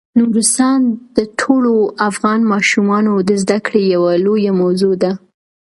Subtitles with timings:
[0.19, 0.81] نورستان
[1.17, 1.73] د ټولو
[2.09, 5.11] افغان ماشومانو د زده کړې یوه لویه موضوع ده.